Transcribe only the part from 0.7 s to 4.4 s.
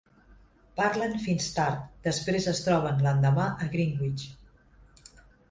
Parlen fins tard, després es troben l"endemà a Greenwich.